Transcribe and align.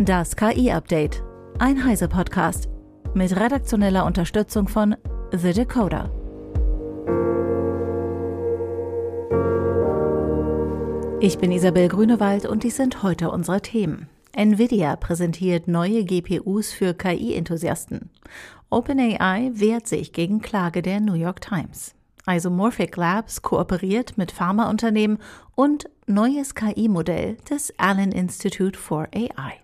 Das 0.00 0.36
KI-Update. 0.36 1.24
Ein 1.58 1.84
Heise-Podcast. 1.84 2.68
Mit 3.14 3.34
redaktioneller 3.34 4.06
Unterstützung 4.06 4.68
von 4.68 4.94
The 5.32 5.52
Decoder. 5.52 6.12
Ich 11.18 11.38
bin 11.38 11.50
Isabel 11.50 11.88
Grünewald 11.88 12.46
und 12.46 12.62
dies 12.62 12.76
sind 12.76 13.02
heute 13.02 13.32
unsere 13.32 13.60
Themen. 13.60 14.08
Nvidia 14.30 14.94
präsentiert 14.94 15.66
neue 15.66 16.04
GPUs 16.04 16.70
für 16.70 16.94
KI-Enthusiasten. 16.94 18.10
OpenAI 18.70 19.50
wehrt 19.54 19.88
sich 19.88 20.12
gegen 20.12 20.40
Klage 20.40 20.80
der 20.80 21.00
New 21.00 21.14
York 21.14 21.40
Times. 21.40 21.97
Isomorphic 22.28 22.96
Labs 22.96 23.42
kooperiert 23.42 24.18
mit 24.18 24.30
Pharmaunternehmen 24.30 25.18
und 25.54 25.88
neues 26.06 26.54
KI-Modell 26.54 27.36
des 27.48 27.72
Allen 27.78 28.12
Institute 28.12 28.78
for 28.78 29.08
AI. 29.14 29.54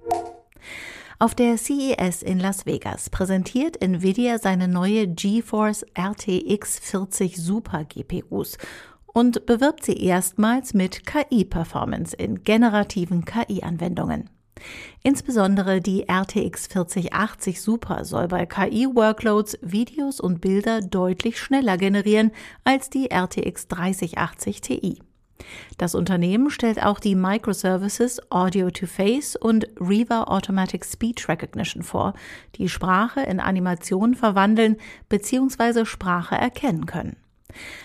Auf 1.19 1.35
der 1.35 1.57
CES 1.57 2.23
in 2.23 2.41
Las 2.41 2.66
Vegas 2.66 3.11
präsentiert 3.11 3.80
Nvidia 3.80 4.38
seine 4.38 4.66
neue 4.66 5.07
GeForce 5.07 5.87
RTX 5.97 6.79
40 6.80 7.37
Super 7.37 7.85
GPUs 7.85 8.59
und 9.07 9.46
bewirbt 9.46 9.85
sie 9.85 10.02
erstmals 10.05 10.74
mit 10.74 11.07
KI-Performance 11.07 12.16
in 12.16 12.43
generativen 12.43 13.24
KI-Anwendungen. 13.24 14.29
Insbesondere 15.02 15.80
die 15.80 16.06
RTX 16.09 16.68
4080 16.68 17.60
Super 17.60 18.04
soll 18.04 18.28
bei 18.28 18.46
KI-Workloads 18.46 19.59
Videos 19.60 20.20
und 20.20 20.40
Bilder 20.40 20.80
deutlich 20.80 21.38
schneller 21.38 21.77
generieren 21.77 22.30
als 22.64 22.90
die 22.90 23.10
RTX 23.10 23.68
3080 23.68 24.60
Ti. 24.60 24.98
Das 25.78 25.95
Unternehmen 25.95 26.50
stellt 26.50 26.82
auch 26.82 27.00
die 27.00 27.14
Microservices 27.14 28.30
Audio 28.30 28.70
to 28.70 28.87
Face 28.87 29.37
und 29.37 29.66
Riva 29.80 30.24
Automatic 30.24 30.84
Speech 30.84 31.28
Recognition 31.28 31.82
vor, 31.82 32.15
die 32.56 32.68
Sprache 32.68 33.21
in 33.21 33.40
Animation 33.40 34.15
verwandeln 34.15 34.76
bzw. 35.09 35.84
Sprache 35.84 36.37
erkennen 36.37 36.87
können. 36.87 37.16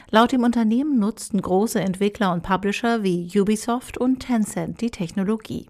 Laut 0.09 0.31
dem 0.31 0.43
Unternehmen 0.43 0.99
nutzten 0.99 1.41
große 1.41 1.79
Entwickler 1.79 2.33
und 2.33 2.43
Publisher 2.43 3.03
wie 3.03 3.29
Ubisoft 3.39 3.97
und 3.97 4.19
Tencent 4.19 4.81
die 4.81 4.89
Technologie. 4.89 5.67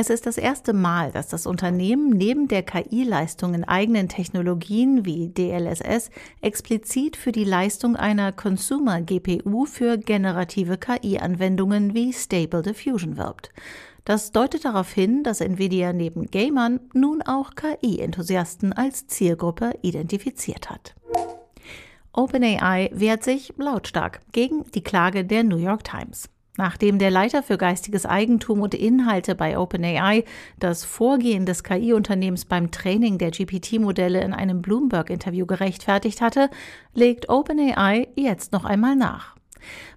Es 0.00 0.10
ist 0.10 0.26
das 0.26 0.38
erste 0.38 0.74
Mal, 0.74 1.10
dass 1.10 1.26
das 1.26 1.44
Unternehmen 1.44 2.10
neben 2.10 2.46
der 2.46 2.62
KI-Leistung 2.62 3.52
in 3.52 3.64
eigenen 3.64 4.08
Technologien 4.08 5.04
wie 5.04 5.28
DLSS 5.28 6.10
explizit 6.40 7.16
für 7.16 7.32
die 7.32 7.42
Leistung 7.42 7.96
einer 7.96 8.30
Consumer-GPU 8.30 9.64
für 9.64 9.98
generative 9.98 10.78
KI-Anwendungen 10.78 11.94
wie 11.94 12.12
Stable 12.12 12.62
Diffusion 12.62 13.16
wirbt. 13.16 13.50
Das 14.04 14.30
deutet 14.30 14.64
darauf 14.64 14.92
hin, 14.92 15.24
dass 15.24 15.40
Nvidia 15.40 15.92
neben 15.92 16.30
Gamern 16.30 16.78
nun 16.94 17.20
auch 17.22 17.56
KI-Enthusiasten 17.56 18.72
als 18.72 19.08
Zielgruppe 19.08 19.72
identifiziert 19.82 20.70
hat. 20.70 20.94
OpenAI 22.12 22.90
wehrt 22.92 23.24
sich 23.24 23.52
lautstark 23.56 24.20
gegen 24.30 24.62
die 24.70 24.84
Klage 24.84 25.24
der 25.24 25.42
New 25.42 25.58
York 25.58 25.82
Times. 25.82 26.28
Nachdem 26.58 26.98
der 26.98 27.12
Leiter 27.12 27.44
für 27.44 27.56
geistiges 27.56 28.04
Eigentum 28.04 28.60
und 28.60 28.74
Inhalte 28.74 29.36
bei 29.36 29.56
OpenAI 29.56 30.24
das 30.58 30.84
Vorgehen 30.84 31.46
des 31.46 31.62
KI-Unternehmens 31.62 32.46
beim 32.46 32.72
Training 32.72 33.16
der 33.16 33.30
GPT-Modelle 33.30 34.20
in 34.20 34.32
einem 34.32 34.60
Bloomberg-Interview 34.60 35.46
gerechtfertigt 35.46 36.20
hatte, 36.20 36.50
legt 36.94 37.28
OpenAI 37.28 38.08
jetzt 38.16 38.52
noch 38.52 38.64
einmal 38.64 38.96
nach. 38.96 39.36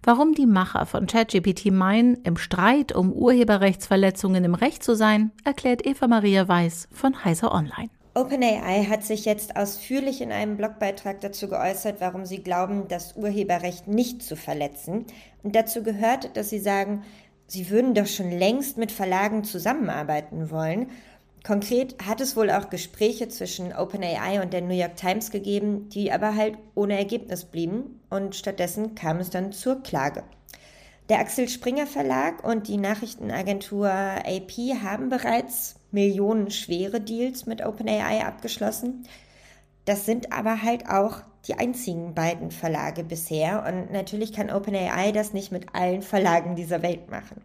Warum 0.03 0.34
die 0.34 0.45
Macher 0.45 0.86
von 0.86 1.08
ChatGPT 1.08 1.72
meinen, 1.72 2.16
im 2.23 2.38
Streit 2.38 2.96
um 2.96 3.12
Urheberrechtsverletzungen 3.12 4.44
im 4.44 4.53
Recht 4.53 4.84
zu 4.84 4.96
sein, 4.96 5.31
erklärt 5.44 5.86
Eva 5.86 6.08
Maria 6.08 6.48
Weiß 6.48 6.88
von 6.92 7.25
Heise 7.25 7.52
Online. 7.52 7.90
OpenAI 8.14 8.88
hat 8.90 9.06
sich 9.06 9.23
jetzt 9.23 9.56
ausführlich 9.56 10.20
in 10.20 10.34
einem 10.34 10.58
Blogbeitrag 10.58 11.22
dazu 11.22 11.48
geäußert, 11.48 12.02
warum 12.02 12.25
sie 12.25 12.44
glauben, 12.44 12.90
das 12.90 13.16
Urheberrecht 13.16 13.88
nicht 13.88 14.22
zu 14.22 14.36
verletzen. 14.36 15.06
Und 15.44 15.56
dazu 15.56 15.81
gehört, 15.81 16.36
dass 16.36 16.50
sie 16.50 16.59
sagen, 16.59 17.03
sie 17.47 17.69
würden 17.69 17.94
doch 17.94 18.08
schon 18.08 18.30
längst 18.30 18.78
mit 18.78 18.91
Verlagen 18.91 19.46
zusammenarbeiten 19.46 20.52
wollen. 20.52 20.90
Konkret 21.46 21.96
hat 22.06 22.19
es 22.19 22.36
wohl 22.36 22.52
auch 22.52 22.69
Gespräche 22.69 23.30
zwischen 23.30 23.74
OpenAI 23.74 24.41
und 24.41 24.52
der 24.52 24.62
New 24.62 24.75
York 24.75 24.97
Times 24.97 25.31
gegeben, 25.31 25.88
die 25.88 26.12
aber 26.12 26.36
halt 26.36 26.57
ohne 26.75 26.97
Ergebnis 26.97 27.46
blieben 27.46 28.02
und 28.09 28.36
stattdessen 28.36 28.94
kam 28.94 29.19
es 29.19 29.30
dann 29.30 29.53
zur 29.53 29.81
Klage. 29.84 30.24
Der 31.07 31.19
Axel 31.19 31.47
Springer 31.47 31.88
Verlag 31.88 32.44
und 32.44 32.68
die 32.68 32.78
Nachrichtenagentur 32.78 33.90
AP 33.90 34.52
haben 34.84 35.09
bereits 35.09 35.81
millionenschwere 35.91 37.02
Deals 37.02 37.46
mit 37.46 37.66
OpenAI 37.66 38.25
abgeschlossen. 38.25 39.07
Das 39.85 40.06
sind 40.06 40.31
aber 40.31 40.62
halt 40.62 40.88
auch 40.88 41.22
die 41.47 41.56
einzigen 41.56 42.13
beiden 42.13 42.52
Verlage 42.52 43.03
bisher 43.03 43.66
und 43.68 43.91
natürlich 43.91 44.31
kann 44.34 44.51
OpenAI 44.51 45.12
das 45.12 45.34
nicht 45.34 45.51
mit 45.51 45.74
allen 45.74 46.01
Verlagen 46.01 46.56
dieser 46.56 46.81
Welt 46.84 47.09
machen. 47.09 47.41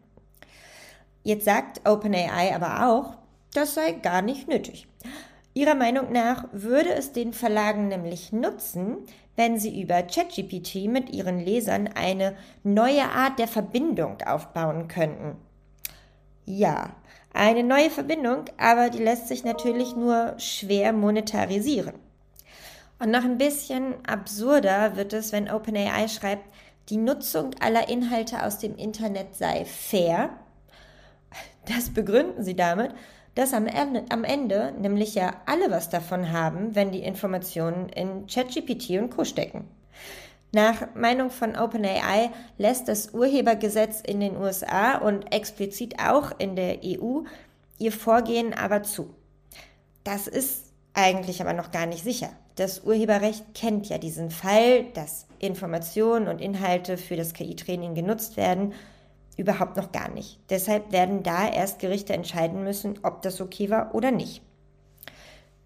Jetzt 1.23 1.45
sagt 1.45 1.89
OpenAI 1.89 2.55
aber 2.55 2.89
auch, 2.89 3.17
das 3.55 3.75
sei 3.75 3.93
gar 3.93 4.23
nicht 4.23 4.49
nötig. 4.49 4.87
Ihrer 5.55 5.75
Meinung 5.75 6.13
nach 6.13 6.45
würde 6.53 6.93
es 6.93 7.13
den 7.13 7.33
Verlagen 7.33 7.89
nämlich 7.89 8.31
nutzen, 8.31 8.99
wenn 9.37 9.59
sie 9.59 9.81
über 9.81 10.03
ChatGPT 10.03 10.87
mit 10.87 11.11
ihren 11.11 11.41
Lesern 11.41 11.89
eine 11.89 12.37
neue 12.63 13.05
Art 13.05 13.39
der 13.39 13.49
Verbindung 13.49 14.19
aufbauen 14.23 14.89
könnten. 14.89 15.37
Ja, 16.45 16.95
eine 17.37 17.63
neue 17.63 17.91
Verbindung, 17.91 18.45
aber 18.57 18.91
die 18.91 19.03
lässt 19.03 19.29
sich 19.29 19.45
natürlich 19.45 19.95
nur 19.95 20.35
schwer 20.39 20.93
monetarisieren. 20.93 21.95
Und 22.99 23.11
noch 23.11 23.25
ein 23.25 23.39
bisschen 23.39 23.95
absurder 24.07 24.97
wird 24.97 25.13
es, 25.13 25.33
wenn 25.33 25.51
OpenAI 25.51 26.09
schreibt, 26.09 26.45
die 26.89 26.97
Nutzung 26.97 27.51
aller 27.61 27.89
Inhalte 27.89 28.45
aus 28.45 28.59
dem 28.59 28.77
Internet 28.77 29.35
sei 29.35 29.65
fair. 29.65 30.31
Das 31.69 31.91
begründen 31.91 32.43
sie 32.43 32.57
damit, 32.57 32.93
dass 33.35 33.53
am 33.53 33.67
Ende, 33.67 34.05
am 34.09 34.25
Ende 34.25 34.73
nämlich 34.79 35.15
ja 35.15 35.35
alle 35.45 35.71
was 35.71 35.91
davon 35.91 36.33
haben, 36.33 36.75
wenn 36.75 36.91
die 36.91 37.03
Informationen 37.03 37.89
in 37.91 38.27
ChatGPT 38.27 38.91
und 38.99 39.11
Co 39.11 39.25
stecken. 39.25 39.69
Nach 40.57 40.95
Meinung 40.95 41.29
von 41.29 41.55
OpenAI 41.55 42.31
lässt 42.57 42.89
das 42.89 43.13
Urhebergesetz 43.13 44.01
in 44.01 44.21
den 44.21 44.39
USA 44.39 44.97
und 44.97 45.31
explizit 45.31 46.01
auch 46.01 46.33
in 46.39 46.57
der 46.57 46.79
EU 46.83 47.25
ihr 47.77 47.93
Vorgehen 47.93 48.55
aber 48.55 48.83
zu. 48.83 49.13
Das 50.03 50.27
ist 50.27 50.73
eigentlich 50.95 51.43
aber 51.43 51.53
noch 51.53 51.73
gar 51.73 51.85
nicht 51.85 52.03
sicher. 52.03 52.31
Das 52.55 52.85
Urheberrecht 52.85 53.45
kennt 53.53 53.91
ja 53.91 53.99
diesen 53.99 54.31
Fall, 54.31 54.85
dass 54.95 55.27
Informationen 55.41 56.27
und 56.27 56.41
Inhalte 56.41 56.97
für 56.97 57.17
das 57.17 57.35
KI-Training 57.35 57.95
genutzt 57.95 58.39
werden 58.39 58.73
überhaupt 59.37 59.77
noch 59.77 59.93
gar 59.93 60.09
nicht. 60.09 60.41
Deshalb 60.49 60.91
werden 60.91 61.23
da 61.23 61.51
erst 61.51 61.81
Gerichte 61.81 62.15
entscheiden 62.15 62.65
müssen, 62.65 62.99
ob 63.03 63.21
das 63.21 63.43
okay 63.43 63.69
war 63.69 63.95
oder 63.95 64.11
nicht. 64.11 64.41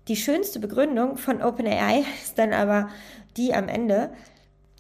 Die 0.09 0.17
schönste 0.17 0.59
Begründung 0.59 1.17
von 1.17 1.43
OpenAI 1.43 2.05
ist 2.25 2.41
dann 2.41 2.53
aber 2.53 2.89
die 3.37 3.55
am 3.55 3.69
Ende, 3.69 4.11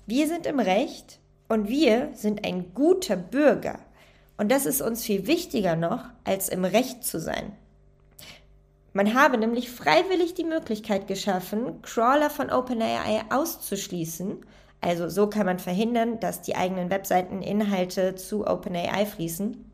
wir 0.06 0.28
sind 0.28 0.46
im 0.46 0.60
Recht 0.60 1.20
und 1.48 1.68
wir 1.68 2.10
sind 2.14 2.46
ein 2.46 2.74
guter 2.74 3.16
Bürger. 3.16 3.78
Und 4.36 4.50
das 4.50 4.66
ist 4.66 4.80
uns 4.80 5.04
viel 5.04 5.26
wichtiger 5.26 5.76
noch, 5.76 6.04
als 6.24 6.48
im 6.48 6.64
Recht 6.64 7.04
zu 7.04 7.20
sein. 7.20 7.52
Man 8.92 9.14
habe 9.14 9.38
nämlich 9.38 9.70
freiwillig 9.70 10.34
die 10.34 10.44
Möglichkeit 10.44 11.06
geschaffen, 11.06 11.80
Crawler 11.82 12.30
von 12.30 12.50
OpenAI 12.50 13.22
auszuschließen 13.30 14.44
also 14.80 15.08
so 15.08 15.26
kann 15.26 15.46
man 15.46 15.58
verhindern, 15.58 16.20
dass 16.20 16.42
die 16.42 16.56
eigenen 16.56 16.90
Webseiten 16.90 17.42
Inhalte 17.42 18.14
zu 18.14 18.46
OpenAI 18.46 19.04
fließen. 19.04 19.70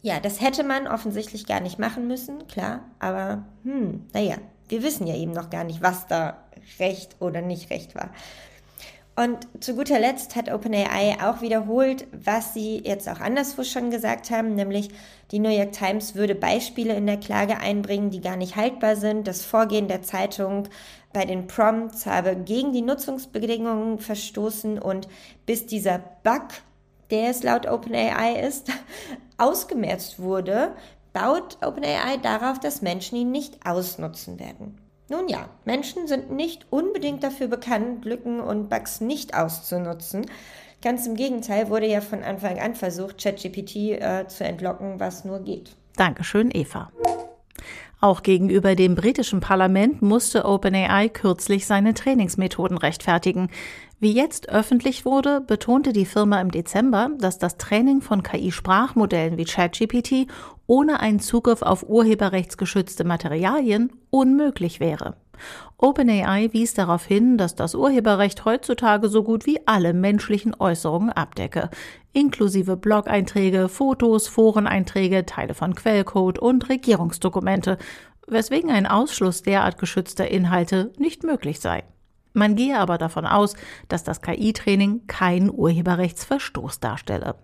Ja, 0.00 0.20
das 0.20 0.40
hätte 0.40 0.64
man 0.64 0.86
offensichtlich 0.86 1.46
gar 1.46 1.60
nicht 1.60 1.78
machen 1.78 2.06
müssen, 2.06 2.46
klar, 2.46 2.80
aber 3.00 3.44
hm, 3.64 4.06
naja, 4.14 4.36
wir 4.68 4.82
wissen 4.82 5.06
ja 5.06 5.16
eben 5.16 5.32
noch 5.32 5.50
gar 5.50 5.64
nicht, 5.64 5.82
was 5.82 6.06
da 6.06 6.38
recht 6.78 7.16
oder 7.20 7.42
nicht 7.42 7.70
recht 7.70 7.94
war. 7.94 8.10
Und 9.18 9.48
zu 9.58 9.74
guter 9.74 9.98
Letzt 9.98 10.36
hat 10.36 10.48
OpenAI 10.48 11.16
auch 11.20 11.40
wiederholt, 11.40 12.06
was 12.12 12.54
sie 12.54 12.80
jetzt 12.84 13.08
auch 13.08 13.18
anderswo 13.18 13.64
schon 13.64 13.90
gesagt 13.90 14.30
haben, 14.30 14.54
nämlich 14.54 14.90
die 15.32 15.40
New 15.40 15.48
York 15.48 15.72
Times 15.72 16.14
würde 16.14 16.36
Beispiele 16.36 16.94
in 16.94 17.04
der 17.04 17.16
Klage 17.16 17.58
einbringen, 17.58 18.10
die 18.10 18.20
gar 18.20 18.36
nicht 18.36 18.54
haltbar 18.54 18.94
sind. 18.94 19.26
Das 19.26 19.44
Vorgehen 19.44 19.88
der 19.88 20.02
Zeitung 20.02 20.68
bei 21.12 21.24
den 21.24 21.48
Prompts 21.48 22.06
habe 22.06 22.36
gegen 22.36 22.72
die 22.72 22.82
Nutzungsbedingungen 22.82 23.98
verstoßen 23.98 24.78
und 24.78 25.08
bis 25.46 25.66
dieser 25.66 25.98
Bug, 26.22 26.46
der 27.10 27.30
es 27.30 27.42
laut 27.42 27.66
OpenAI 27.66 28.46
ist, 28.46 28.70
ausgemerzt 29.36 30.20
wurde, 30.20 30.76
baut 31.12 31.58
OpenAI 31.60 32.18
darauf, 32.22 32.60
dass 32.60 32.82
Menschen 32.82 33.18
ihn 33.18 33.32
nicht 33.32 33.66
ausnutzen 33.66 34.38
werden. 34.38 34.78
Nun 35.10 35.28
ja, 35.28 35.48
Menschen 35.64 36.06
sind 36.06 36.30
nicht 36.30 36.66
unbedingt 36.70 37.22
dafür 37.22 37.48
bekannt, 37.48 38.04
Lücken 38.04 38.40
und 38.40 38.68
Bugs 38.68 39.00
nicht 39.00 39.34
auszunutzen. 39.34 40.26
Ganz 40.82 41.06
im 41.06 41.14
Gegenteil 41.14 41.70
wurde 41.70 41.86
ja 41.86 42.00
von 42.00 42.22
Anfang 42.22 42.58
an 42.60 42.74
versucht, 42.74 43.22
ChatGPT 43.22 44.00
äh, 44.00 44.26
zu 44.28 44.44
entlocken, 44.44 45.00
was 45.00 45.24
nur 45.24 45.40
geht. 45.40 45.74
Dankeschön, 45.96 46.50
Eva. 46.52 46.92
Auch 48.00 48.22
gegenüber 48.22 48.76
dem 48.76 48.94
britischen 48.94 49.40
Parlament 49.40 50.02
musste 50.02 50.44
OpenAI 50.44 51.08
kürzlich 51.08 51.66
seine 51.66 51.94
Trainingsmethoden 51.94 52.78
rechtfertigen. 52.78 53.48
Wie 53.98 54.12
jetzt 54.12 54.48
öffentlich 54.48 55.04
wurde, 55.04 55.40
betonte 55.40 55.92
die 55.92 56.06
Firma 56.06 56.40
im 56.40 56.52
Dezember, 56.52 57.10
dass 57.18 57.38
das 57.38 57.56
Training 57.56 58.00
von 58.00 58.22
KI-Sprachmodellen 58.22 59.36
wie 59.36 59.44
ChatGPT 59.44 60.28
ohne 60.68 61.00
einen 61.00 61.18
Zugriff 61.18 61.62
auf 61.62 61.88
urheberrechtsgeschützte 61.88 63.02
Materialien 63.02 63.90
unmöglich 64.10 64.78
wäre. 64.78 65.16
OpenAI 65.80 66.52
wies 66.52 66.74
darauf 66.74 67.06
hin, 67.06 67.38
dass 67.38 67.54
das 67.54 67.76
Urheberrecht 67.76 68.44
heutzutage 68.44 69.08
so 69.08 69.22
gut 69.22 69.46
wie 69.46 69.60
alle 69.64 69.92
menschlichen 69.92 70.54
Äußerungen 70.58 71.10
abdecke, 71.10 71.70
inklusive 72.12 72.76
Blog-Einträge, 72.76 73.68
Fotos, 73.68 74.26
Foreneinträge, 74.26 75.24
Teile 75.24 75.54
von 75.54 75.76
Quellcode 75.76 76.40
und 76.40 76.68
Regierungsdokumente, 76.68 77.78
weswegen 78.26 78.70
ein 78.70 78.86
Ausschluss 78.86 79.42
derart 79.42 79.78
geschützter 79.78 80.28
Inhalte 80.28 80.92
nicht 80.98 81.22
möglich 81.22 81.60
sei. 81.60 81.84
Man 82.38 82.54
gehe 82.54 82.78
aber 82.78 82.98
davon 82.98 83.26
aus, 83.26 83.54
dass 83.88 84.04
das 84.04 84.22
KI-Training 84.22 85.06
keinen 85.06 85.50
Urheberrechtsverstoß 85.50 86.80
darstelle. 86.80 87.34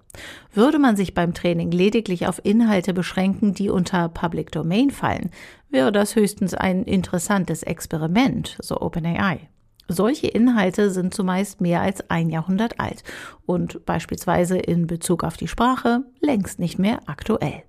Würde 0.52 0.78
man 0.78 0.96
sich 0.96 1.14
beim 1.14 1.34
Training 1.34 1.72
lediglich 1.72 2.26
auf 2.26 2.40
Inhalte 2.44 2.94
beschränken, 2.94 3.54
die 3.54 3.68
unter 3.68 4.08
Public 4.08 4.52
Domain 4.52 4.90
fallen, 4.90 5.30
wäre 5.68 5.90
das 5.90 6.14
höchstens 6.14 6.54
ein 6.54 6.84
interessantes 6.84 7.64
Experiment, 7.64 8.56
so 8.60 8.80
OpenAI. 8.80 9.48
Solche 9.88 10.28
Inhalte 10.28 10.90
sind 10.90 11.12
zumeist 11.12 11.60
mehr 11.60 11.82
als 11.82 12.08
ein 12.08 12.30
Jahrhundert 12.30 12.80
alt 12.80 13.02
und 13.44 13.84
beispielsweise 13.84 14.56
in 14.56 14.86
Bezug 14.86 15.24
auf 15.24 15.36
die 15.36 15.48
Sprache 15.48 16.04
längst 16.20 16.58
nicht 16.58 16.78
mehr 16.78 17.00
aktuell. 17.06 17.64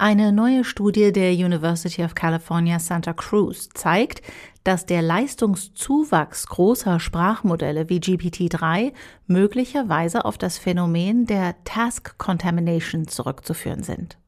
Eine 0.00 0.32
neue 0.32 0.62
Studie 0.62 1.12
der 1.12 1.32
University 1.32 2.04
of 2.04 2.14
California 2.14 2.78
Santa 2.78 3.12
Cruz 3.12 3.68
zeigt, 3.74 4.22
dass 4.68 4.84
der 4.84 5.00
Leistungszuwachs 5.00 6.46
großer 6.46 7.00
Sprachmodelle 7.00 7.88
wie 7.88 8.00
GPT-3 8.00 8.92
möglicherweise 9.26 10.26
auf 10.26 10.36
das 10.36 10.58
Phänomen 10.58 11.24
der 11.24 11.54
Task 11.64 12.18
Contamination 12.18 13.08
zurückzuführen 13.08 13.82
sind. 13.82 14.18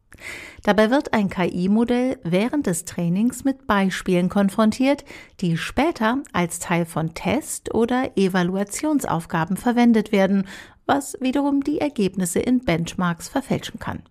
Dabei 0.63 0.91
wird 0.91 1.13
ein 1.13 1.29
KI-Modell 1.29 2.19
während 2.23 2.67
des 2.67 2.87
Trainings 2.87 3.45
mit 3.45 3.67
Beispielen 3.67 4.31
konfrontiert, 4.31 5.05
die 5.43 5.59
später 5.59 6.23
als 6.33 6.59
Teil 6.59 6.87
von 6.87 7.13
Test- 7.13 7.75
oder 7.75 8.17
Evaluationsaufgaben 8.17 9.59
verwendet 9.59 10.11
werden, 10.11 10.47
was 10.87 11.19
wiederum 11.21 11.63
die 11.65 11.83
Ergebnisse 11.83 12.39
in 12.39 12.65
Benchmarks 12.65 13.29
verfälschen 13.29 13.79
kann. 13.79 14.05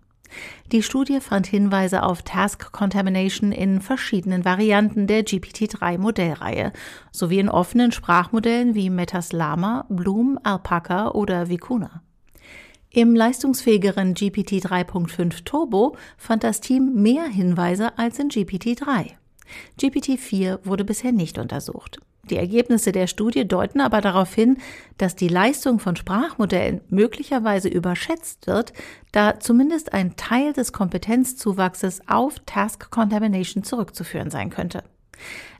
Die 0.72 0.82
Studie 0.82 1.20
fand 1.20 1.46
Hinweise 1.46 2.02
auf 2.02 2.22
Task 2.22 2.72
Contamination 2.72 3.52
in 3.52 3.80
verschiedenen 3.80 4.44
Varianten 4.44 5.06
der 5.06 5.24
GPT-3-Modellreihe 5.24 6.72
sowie 7.12 7.38
in 7.38 7.48
offenen 7.48 7.92
Sprachmodellen 7.92 8.74
wie 8.74 8.90
Metas 8.90 9.32
Llama, 9.32 9.86
Bloom, 9.88 10.38
Alpaca 10.42 11.10
oder 11.10 11.48
Vicuna. 11.48 12.02
Im 12.92 13.14
leistungsfähigeren 13.14 14.14
GPT 14.14 14.64
3.5 14.64 15.44
Turbo 15.44 15.96
fand 16.16 16.42
das 16.42 16.60
Team 16.60 16.94
mehr 16.94 17.24
Hinweise 17.24 17.96
als 17.98 18.18
in 18.18 18.28
GPT 18.28 18.80
3. 18.80 19.16
GPT 19.78 20.18
4 20.18 20.60
wurde 20.64 20.84
bisher 20.84 21.12
nicht 21.12 21.38
untersucht. 21.38 22.00
Die 22.28 22.36
Ergebnisse 22.36 22.92
der 22.92 23.06
Studie 23.06 23.48
deuten 23.48 23.80
aber 23.80 24.00
darauf 24.00 24.34
hin, 24.34 24.58
dass 24.98 25.16
die 25.16 25.28
Leistung 25.28 25.78
von 25.78 25.96
Sprachmodellen 25.96 26.82
möglicherweise 26.88 27.68
überschätzt 27.68 28.46
wird, 28.46 28.72
da 29.12 29.40
zumindest 29.40 29.92
ein 29.92 30.16
Teil 30.16 30.52
des 30.52 30.72
Kompetenzzuwachses 30.72 32.02
auf 32.06 32.34
Task 32.46 32.90
Contamination 32.90 33.64
zurückzuführen 33.64 34.30
sein 34.30 34.50
könnte. 34.50 34.84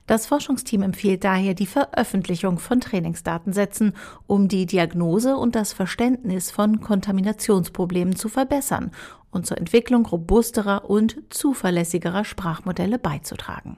Das 0.07 0.25
Forschungsteam 0.25 0.81
empfiehlt 0.81 1.23
daher 1.23 1.53
die 1.53 1.65
Veröffentlichung 1.65 2.59
von 2.59 2.81
Trainingsdatensätzen, 2.81 3.93
um 4.27 4.47
die 4.47 4.65
Diagnose 4.65 5.37
und 5.37 5.55
das 5.55 5.73
Verständnis 5.73 6.51
von 6.51 6.81
Kontaminationsproblemen 6.81 8.15
zu 8.15 8.27
verbessern 8.27 8.91
und 9.29 9.45
zur 9.45 9.57
Entwicklung 9.57 10.05
robusterer 10.05 10.89
und 10.89 11.17
zuverlässigerer 11.29 12.25
Sprachmodelle 12.25 12.99
beizutragen. 12.99 13.77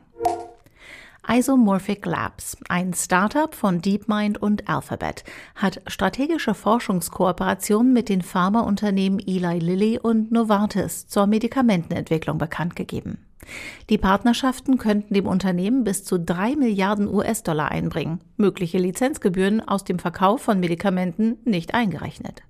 Isomorphic 1.28 2.06
Labs, 2.06 2.58
ein 2.68 2.94
Startup 2.94 3.56
von 3.56 3.82
DeepMind 3.82 4.42
und 4.42 4.68
Alphabet, 4.68 5.24
hat 5.56 5.82
strategische 5.88 6.54
Forschungskooperationen 6.54 7.94
mit 7.94 8.10
den 8.10 8.22
Pharmaunternehmen 8.22 9.20
Eli 9.20 9.60
Lilly 9.60 10.00
und 10.00 10.32
Novartis 10.34 11.08
zur 11.08 11.28
Medikamentenentwicklung 11.28 12.38
bekannt 12.38 12.76
gegeben. 12.76 13.20
Die 13.90 13.98
Partnerschaften 13.98 14.78
könnten 14.78 15.14
dem 15.14 15.26
Unternehmen 15.26 15.86
bis 15.86 16.04
zu 16.04 16.20
drei 16.20 16.56
Milliarden 16.56 17.08
US-Dollar 17.08 17.72
einbringen, 17.72 18.20
mögliche 18.36 18.78
Lizenzgebühren 18.78 19.62
aus 19.66 19.86
dem 19.86 20.00
Verkauf 20.00 20.42
von 20.42 20.60
Medikamenten 20.60 21.38
nicht 21.46 21.74
eingerechnet. 21.74 22.42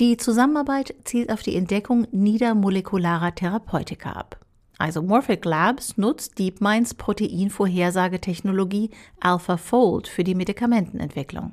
Die 0.00 0.16
Zusammenarbeit 0.16 0.94
zielt 1.04 1.32
auf 1.32 1.42
die 1.42 1.56
Entdeckung 1.56 2.06
niedermolekularer 2.10 3.34
Therapeutika 3.34 4.12
ab. 4.12 4.38
Isomorphic 4.80 5.44
Labs 5.44 5.96
nutzt 5.96 6.38
DeepMinds 6.38 6.94
Proteinvorhersagetechnologie 6.94 8.90
AlphaFold 9.20 10.08
für 10.08 10.24
die 10.24 10.34
Medikamentenentwicklung. 10.34 11.52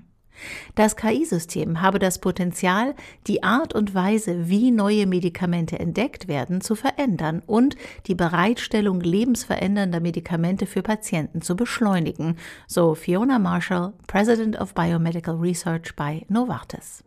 Das 0.75 0.95
KI-System 0.95 1.81
habe 1.81 1.99
das 1.99 2.19
Potenzial, 2.19 2.93
die 3.27 3.43
Art 3.43 3.73
und 3.73 3.93
Weise, 3.93 4.49
wie 4.49 4.71
neue 4.71 5.07
Medikamente 5.07 5.79
entdeckt 5.79 6.27
werden, 6.27 6.61
zu 6.61 6.75
verändern 6.75 7.41
und 7.45 7.75
die 8.07 8.15
Bereitstellung 8.15 8.99
lebensverändernder 8.99 9.99
Medikamente 9.99 10.65
für 10.65 10.81
Patienten 10.81 11.41
zu 11.41 11.55
beschleunigen, 11.55 12.37
so 12.67 12.95
Fiona 12.95 13.39
Marshall, 13.39 13.93
President 14.07 14.59
of 14.59 14.73
Biomedical 14.73 15.35
Research 15.35 15.95
bei 15.95 16.25
Novartis. 16.27 17.03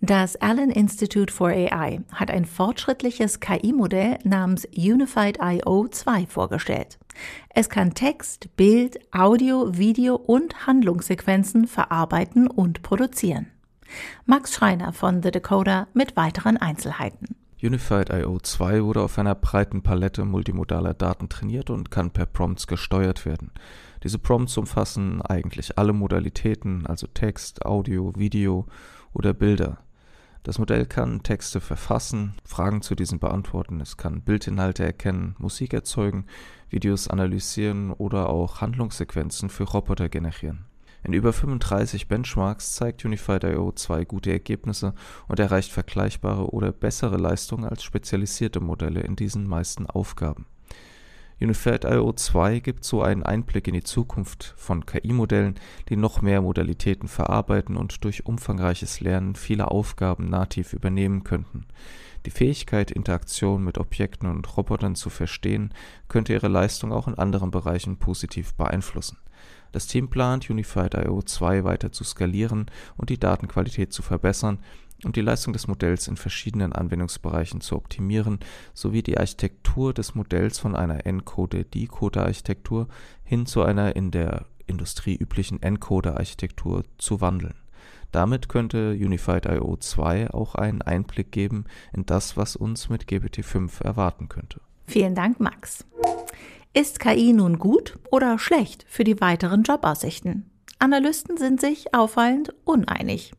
Das 0.00 0.36
Allen 0.36 0.70
Institute 0.70 1.32
for 1.32 1.48
AI 1.48 2.00
hat 2.12 2.30
ein 2.30 2.44
fortschrittliches 2.44 3.40
KI-Modell 3.40 4.18
namens 4.22 4.64
Unified 4.76 5.38
IO 5.42 5.88
2 5.88 6.26
vorgestellt. 6.26 7.00
Es 7.48 7.68
kann 7.68 7.94
Text, 7.94 8.56
Bild, 8.56 9.00
Audio, 9.12 9.76
Video 9.76 10.14
und 10.14 10.68
Handlungssequenzen 10.68 11.66
verarbeiten 11.66 12.46
und 12.46 12.82
produzieren. 12.82 13.48
Max 14.24 14.54
Schreiner 14.54 14.92
von 14.92 15.20
The 15.20 15.32
Decoder 15.32 15.88
mit 15.94 16.16
weiteren 16.16 16.58
Einzelheiten. 16.58 17.34
Unified 17.60 18.08
IO 18.10 18.38
2 18.38 18.84
wurde 18.84 19.02
auf 19.02 19.18
einer 19.18 19.34
breiten 19.34 19.82
Palette 19.82 20.24
multimodaler 20.24 20.94
Daten 20.94 21.28
trainiert 21.28 21.70
und 21.70 21.90
kann 21.90 22.12
per 22.12 22.26
Prompts 22.26 22.68
gesteuert 22.68 23.26
werden. 23.26 23.50
Diese 24.04 24.20
Prompts 24.20 24.56
umfassen 24.58 25.22
eigentlich 25.22 25.76
alle 25.76 25.92
Modalitäten, 25.92 26.86
also 26.86 27.08
Text, 27.08 27.66
Audio, 27.66 28.12
Video 28.14 28.66
oder 29.12 29.34
Bilder. 29.34 29.78
Das 30.42 30.58
Modell 30.58 30.86
kann 30.86 31.22
Texte 31.22 31.60
verfassen, 31.60 32.34
Fragen 32.44 32.80
zu 32.80 32.94
diesen 32.94 33.18
beantworten, 33.18 33.80
es 33.80 33.96
kann 33.96 34.22
Bildinhalte 34.22 34.84
erkennen, 34.84 35.34
Musik 35.38 35.74
erzeugen, 35.74 36.26
Videos 36.70 37.08
analysieren 37.08 37.92
oder 37.92 38.30
auch 38.30 38.60
Handlungssequenzen 38.60 39.50
für 39.50 39.64
Roboter 39.64 40.08
generieren. 40.08 40.64
In 41.04 41.12
über 41.12 41.32
35 41.32 42.08
Benchmarks 42.08 42.74
zeigt 42.74 43.04
Unified 43.04 43.44
IO 43.44 43.72
2 43.72 44.04
gute 44.04 44.32
Ergebnisse 44.32 44.94
und 45.28 45.38
erreicht 45.38 45.70
vergleichbare 45.70 46.50
oder 46.52 46.72
bessere 46.72 47.16
Leistungen 47.16 47.64
als 47.64 47.82
spezialisierte 47.82 48.60
Modelle 48.60 49.00
in 49.00 49.16
diesen 49.16 49.46
meisten 49.46 49.86
Aufgaben 49.86 50.46
Unified 51.40 51.84
IO 51.84 52.12
2 52.12 52.58
gibt 52.58 52.84
so 52.84 53.00
einen 53.00 53.22
Einblick 53.22 53.68
in 53.68 53.74
die 53.74 53.84
Zukunft 53.84 54.54
von 54.56 54.84
KI-Modellen, 54.84 55.54
die 55.88 55.96
noch 55.96 56.20
mehr 56.20 56.42
Modalitäten 56.42 57.06
verarbeiten 57.06 57.76
und 57.76 58.02
durch 58.02 58.26
umfangreiches 58.26 59.00
Lernen 59.00 59.36
viele 59.36 59.70
Aufgaben 59.70 60.28
nativ 60.28 60.72
übernehmen 60.72 61.22
könnten. 61.22 61.66
Die 62.26 62.30
Fähigkeit, 62.30 62.90
Interaktion 62.90 63.62
mit 63.62 63.78
Objekten 63.78 64.28
und 64.28 64.56
Robotern 64.56 64.96
zu 64.96 65.10
verstehen, 65.10 65.72
könnte 66.08 66.32
ihre 66.32 66.48
Leistung 66.48 66.92
auch 66.92 67.06
in 67.06 67.14
anderen 67.14 67.52
Bereichen 67.52 67.98
positiv 67.98 68.54
beeinflussen. 68.54 69.18
Das 69.70 69.86
Team 69.86 70.08
plant, 70.08 70.50
Unified 70.50 70.94
IO 70.94 71.22
2 71.22 71.62
weiter 71.62 71.92
zu 71.92 72.02
skalieren 72.02 72.66
und 72.96 73.10
die 73.10 73.18
Datenqualität 73.20 73.92
zu 73.92 74.02
verbessern 74.02 74.58
um 75.04 75.12
die 75.12 75.20
Leistung 75.20 75.52
des 75.52 75.68
Modells 75.68 76.08
in 76.08 76.16
verschiedenen 76.16 76.72
Anwendungsbereichen 76.72 77.60
zu 77.60 77.76
optimieren 77.76 78.40
sowie 78.74 79.02
die 79.02 79.18
Architektur 79.18 79.94
des 79.94 80.14
Modells 80.14 80.58
von 80.58 80.74
einer 80.74 81.06
Encoder-Decoder-Architektur 81.06 82.88
hin 83.24 83.46
zu 83.46 83.62
einer 83.62 83.94
in 83.96 84.10
der 84.10 84.46
Industrie 84.66 85.16
üblichen 85.16 85.62
Encoder-Architektur 85.62 86.84
zu 86.98 87.20
wandeln. 87.20 87.54
Damit 88.10 88.48
könnte 88.48 88.92
Unified 88.92 89.46
IO 89.46 89.76
2 89.76 90.30
auch 90.30 90.54
einen 90.54 90.82
Einblick 90.82 91.30
geben 91.30 91.64
in 91.92 92.06
das, 92.06 92.36
was 92.36 92.56
uns 92.56 92.88
mit 92.88 93.04
GPT-5 93.04 93.84
erwarten 93.84 94.28
könnte. 94.28 94.60
Vielen 94.86 95.14
Dank, 95.14 95.40
Max. 95.40 95.84
Ist 96.72 97.00
KI 97.00 97.32
nun 97.32 97.58
gut 97.58 97.98
oder 98.10 98.38
schlecht 98.38 98.84
für 98.88 99.04
die 99.04 99.20
weiteren 99.20 99.62
Jobaussichten? 99.62 100.50
Analysten 100.78 101.36
sind 101.36 101.60
sich 101.60 101.94
auffallend 101.94 102.54
uneinig. 102.64 103.32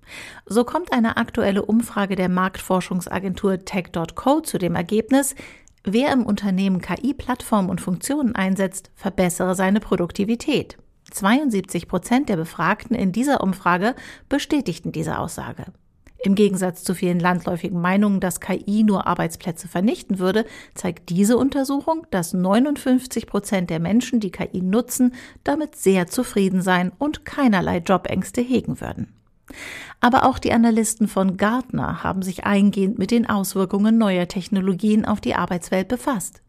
So 0.46 0.64
kommt 0.64 0.92
eine 0.92 1.18
aktuelle 1.18 1.64
Umfrage 1.64 2.16
der 2.16 2.30
Marktforschungsagentur 2.30 3.64
Tech.co 3.66 4.42
zu 4.42 4.58
dem 4.58 4.76
Ergebnis, 4.76 5.36
Wer 5.84 6.12
im 6.12 6.26
Unternehmen 6.26 6.82
KI-Plattformen 6.82 7.70
und 7.70 7.80
Funktionen 7.80 8.36
einsetzt, 8.36 8.92
verbessere 8.96 9.56
seine 9.56 9.80
Produktivität. 9.80 10.78
72 11.12 11.88
Prozent 11.88 12.30
der 12.30 12.36
Befragten 12.36 12.96
in 12.96 13.12
dieser 13.12 13.42
Umfrage 13.42 13.96
bestätigten 14.28 14.92
diese 14.92 15.18
Aussage. 15.18 15.66
Im 16.22 16.36
Gegensatz 16.36 16.84
zu 16.84 16.94
vielen 16.94 17.20
landläufigen 17.20 17.80
Meinungen, 17.80 18.20
dass 18.20 18.42
KI 18.42 18.84
nur 18.84 19.08
Arbeitsplätze 19.08 19.68
vernichten 19.70 20.20
würde, 20.20 20.46
zeigt 20.76 21.10
diese 21.10 21.38
Untersuchung, 21.38 22.06
dass 22.12 22.34
59 22.34 23.26
Prozent 23.26 23.70
der 23.70 23.80
Menschen, 23.80 24.20
die 24.20 24.32
KI 24.32 24.62
nutzen, 24.62 25.14
damit 25.44 25.76
sehr 25.76 26.08
zufrieden 26.08 26.62
sein 26.62 26.92
und 26.98 27.26
keinerlei 27.26 27.78
Jobängste 27.78 28.42
hegen 28.42 28.82
würden. 28.82 29.14
Aber 30.02 30.26
auch 30.26 30.40
die 30.40 30.54
Analysten 30.54 31.08
von 31.08 31.38
Gartner 31.38 32.04
haben 32.04 32.22
sich 32.22 32.46
eingehend 32.46 33.00
mit 33.00 33.12
den 33.12 33.28
Auswirkungen 33.28 33.98
neuer 33.98 34.28
Technologien 34.28 35.06
auf 35.06 35.22
die 35.22 35.36
Arbeitswelt 35.36 35.88
befasst. 35.88 36.42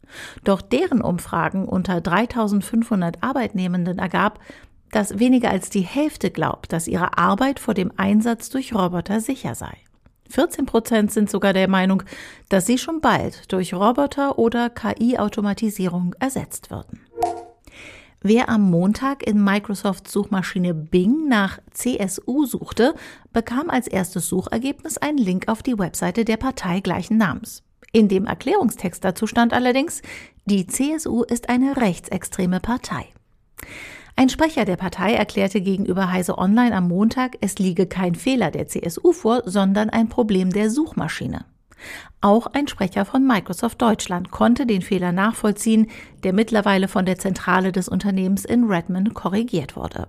Doch 0.44 0.60
deren 0.60 1.00
Umfragen 1.00 1.66
unter 1.66 2.00
3500 2.00 3.22
Arbeitnehmenden 3.22 3.98
ergab, 3.98 4.40
dass 4.90 5.18
weniger 5.18 5.50
als 5.50 5.70
die 5.70 5.80
Hälfte 5.80 6.30
glaubt, 6.30 6.72
dass 6.72 6.88
ihre 6.88 7.18
Arbeit 7.18 7.58
vor 7.58 7.74
dem 7.74 7.92
Einsatz 7.96 8.50
durch 8.50 8.74
Roboter 8.74 9.20
sicher 9.20 9.54
sei. 9.54 9.76
14 10.30 10.66
Prozent 10.66 11.12
sind 11.12 11.28
sogar 11.28 11.52
der 11.52 11.68
Meinung, 11.68 12.02
dass 12.48 12.66
sie 12.66 12.78
schon 12.78 13.00
bald 13.00 13.52
durch 13.52 13.74
Roboter 13.74 14.38
oder 14.38 14.70
KI-Automatisierung 14.70 16.14
ersetzt 16.20 16.70
würden. 16.70 17.00
Wer 18.22 18.50
am 18.50 18.70
Montag 18.70 19.26
in 19.26 19.42
Microsofts 19.42 20.12
Suchmaschine 20.12 20.74
Bing 20.74 21.26
nach 21.28 21.58
CSU 21.70 22.44
suchte, 22.44 22.94
bekam 23.32 23.70
als 23.70 23.88
erstes 23.88 24.28
Suchergebnis 24.28 24.98
einen 24.98 25.16
Link 25.16 25.48
auf 25.48 25.62
die 25.62 25.78
Webseite 25.78 26.26
der 26.26 26.36
Partei 26.36 26.80
gleichen 26.80 27.16
Namens. 27.16 27.62
In 27.92 28.08
dem 28.08 28.26
Erklärungstext 28.26 29.02
dazu 29.02 29.26
stand 29.26 29.54
allerdings, 29.54 30.02
die 30.44 30.66
CSU 30.66 31.22
ist 31.22 31.48
eine 31.48 31.78
rechtsextreme 31.78 32.60
Partei. 32.60 33.06
Ein 34.16 34.28
Sprecher 34.28 34.64
der 34.64 34.76
Partei 34.76 35.14
erklärte 35.14 35.60
gegenüber 35.60 36.12
Heise 36.12 36.38
Online 36.38 36.74
am 36.74 36.88
Montag, 36.88 37.36
es 37.40 37.58
liege 37.58 37.86
kein 37.86 38.14
Fehler 38.14 38.50
der 38.50 38.68
CSU 38.68 39.12
vor, 39.12 39.42
sondern 39.46 39.90
ein 39.90 40.08
Problem 40.08 40.50
der 40.50 40.70
Suchmaschine. 40.70 41.44
Auch 42.20 42.46
ein 42.48 42.68
Sprecher 42.68 43.06
von 43.06 43.26
Microsoft 43.26 43.80
Deutschland 43.80 44.30
konnte 44.30 44.66
den 44.66 44.82
Fehler 44.82 45.12
nachvollziehen, 45.12 45.86
der 46.22 46.34
mittlerweile 46.34 46.88
von 46.88 47.06
der 47.06 47.18
Zentrale 47.18 47.72
des 47.72 47.88
Unternehmens 47.88 48.44
in 48.44 48.64
Redmond 48.64 49.14
korrigiert 49.14 49.76
wurde. 49.76 50.08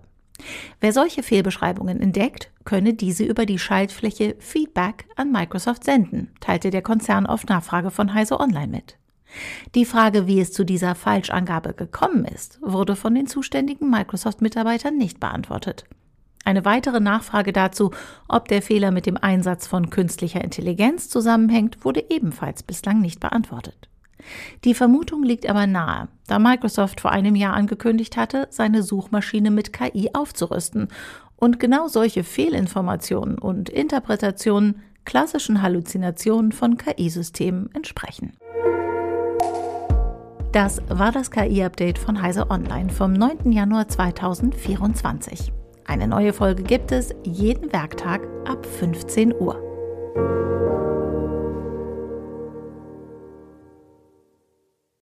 Wer 0.79 0.91
solche 0.91 1.23
Fehlbeschreibungen 1.23 2.01
entdeckt, 2.01 2.51
könne 2.65 2.93
diese 2.93 3.23
über 3.23 3.45
die 3.45 3.59
Schaltfläche 3.59 4.35
Feedback 4.39 5.05
an 5.15 5.31
Microsoft 5.31 5.83
senden, 5.83 6.31
teilte 6.39 6.71
der 6.71 6.81
Konzern 6.81 7.27
auf 7.27 7.45
Nachfrage 7.45 7.91
von 7.91 8.13
Heise 8.13 8.39
Online 8.39 8.67
mit. 8.67 8.97
Die 9.75 9.85
Frage, 9.85 10.27
wie 10.27 10.39
es 10.39 10.51
zu 10.51 10.63
dieser 10.65 10.95
Falschangabe 10.95 11.73
gekommen 11.73 12.25
ist, 12.25 12.59
wurde 12.61 12.95
von 12.95 13.15
den 13.15 13.27
zuständigen 13.27 13.89
Microsoft-Mitarbeitern 13.89 14.97
nicht 14.97 15.19
beantwortet. 15.19 15.85
Eine 16.43 16.65
weitere 16.65 16.99
Nachfrage 16.99 17.53
dazu, 17.53 17.91
ob 18.27 18.47
der 18.47 18.61
Fehler 18.61 18.91
mit 18.91 19.05
dem 19.05 19.17
Einsatz 19.17 19.67
von 19.67 19.89
künstlicher 19.89 20.43
Intelligenz 20.43 21.07
zusammenhängt, 21.07 21.85
wurde 21.85 22.03
ebenfalls 22.09 22.63
bislang 22.63 22.99
nicht 22.99 23.19
beantwortet. 23.19 23.89
Die 24.63 24.73
Vermutung 24.73 25.23
liegt 25.23 25.49
aber 25.49 25.67
nahe, 25.67 26.07
da 26.27 26.39
Microsoft 26.39 27.01
vor 27.01 27.11
einem 27.11 27.35
Jahr 27.35 27.53
angekündigt 27.53 28.17
hatte, 28.17 28.47
seine 28.49 28.83
Suchmaschine 28.83 29.51
mit 29.51 29.73
KI 29.73 30.11
aufzurüsten 30.13 30.89
und 31.35 31.59
genau 31.59 31.87
solche 31.87 32.23
Fehlinformationen 32.23 33.37
und 33.37 33.69
Interpretationen 33.69 34.81
klassischen 35.05 35.61
Halluzinationen 35.61 36.51
von 36.51 36.77
KI-Systemen 36.77 37.69
entsprechen. 37.73 38.37
Das 40.51 40.81
war 40.89 41.13
das 41.13 41.31
KI-Update 41.31 41.97
von 41.97 42.21
Heise 42.21 42.49
Online 42.49 42.89
vom 42.89 43.13
9. 43.13 43.53
Januar 43.53 43.87
2024. 43.87 45.53
Eine 45.85 46.09
neue 46.09 46.33
Folge 46.33 46.63
gibt 46.63 46.91
es 46.91 47.15
jeden 47.23 47.71
Werktag 47.71 48.27
ab 48.45 48.65
15 48.65 49.33
Uhr. 49.33 49.55